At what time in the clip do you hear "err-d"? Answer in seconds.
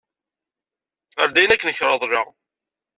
1.21-1.35